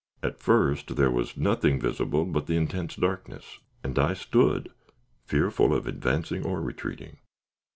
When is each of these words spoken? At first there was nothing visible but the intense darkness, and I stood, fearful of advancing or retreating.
At 0.23 0.39
first 0.39 0.95
there 0.95 1.11
was 1.11 1.37
nothing 1.37 1.79
visible 1.79 2.25
but 2.25 2.47
the 2.47 2.57
intense 2.57 2.95
darkness, 2.95 3.59
and 3.83 3.99
I 3.99 4.15
stood, 4.15 4.69
fearful 5.27 5.75
of 5.75 5.85
advancing 5.85 6.43
or 6.43 6.59
retreating. 6.59 7.19